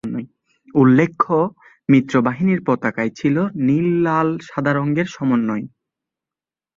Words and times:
উল্লেখ্য 0.75 1.27
মিত্রবাহিনীর 1.89 2.59
পতাকায় 2.65 3.11
ছিল 3.15 3.35
নীল-লাল-সাদা 3.67 4.71
রঙের 4.73 5.07
সমন্বয়। 5.07 5.65